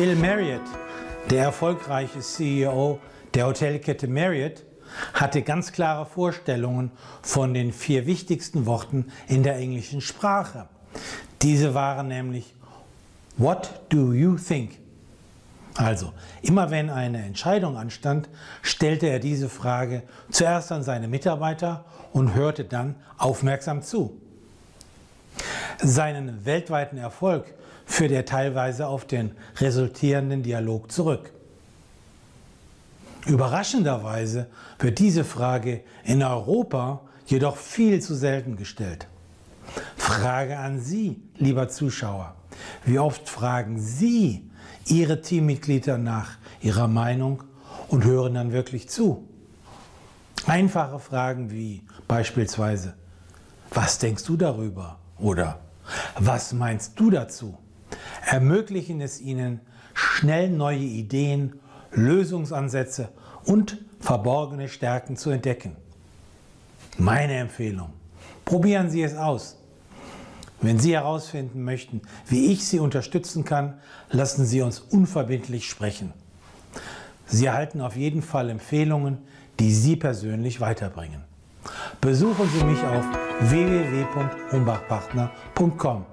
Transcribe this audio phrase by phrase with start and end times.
[0.00, 0.62] Bill Marriott,
[1.28, 2.98] der erfolgreiche CEO
[3.34, 4.64] der Hotelkette Marriott,
[5.12, 10.68] hatte ganz klare Vorstellungen von den vier wichtigsten Worten in der englischen Sprache.
[11.42, 12.54] Diese waren nämlich
[13.36, 14.78] What do you think?
[15.74, 18.30] Also, immer wenn eine Entscheidung anstand,
[18.62, 24.18] stellte er diese Frage zuerst an seine Mitarbeiter und hörte dann aufmerksam zu.
[25.82, 27.54] Seinen weltweiten Erfolg
[27.86, 31.32] führt er teilweise auf den resultierenden Dialog zurück.
[33.26, 34.46] Überraschenderweise
[34.78, 39.06] wird diese Frage in Europa jedoch viel zu selten gestellt.
[39.96, 42.34] Frage an Sie, lieber Zuschauer.
[42.84, 44.50] Wie oft fragen Sie
[44.86, 47.44] Ihre Teammitglieder nach ihrer Meinung
[47.88, 49.28] und hören dann wirklich zu?
[50.46, 52.94] Einfache Fragen wie beispielsweise,
[53.72, 54.98] was denkst du darüber?
[55.18, 55.60] Oder
[56.18, 57.58] was meinst du dazu?
[58.26, 59.60] Ermöglichen es Ihnen,
[59.94, 61.60] schnell neue Ideen,
[61.92, 63.10] Lösungsansätze
[63.44, 65.76] und verborgene Stärken zu entdecken.
[66.98, 67.92] Meine Empfehlung.
[68.44, 69.56] Probieren Sie es aus.
[70.60, 73.78] Wenn Sie herausfinden möchten, wie ich Sie unterstützen kann,
[74.10, 76.12] lassen Sie uns unverbindlich sprechen.
[77.26, 79.18] Sie erhalten auf jeden Fall Empfehlungen,
[79.58, 81.29] die Sie persönlich weiterbringen.
[82.00, 83.04] Besuchen Sie mich auf
[83.50, 86.09] www.humbachpartner.com.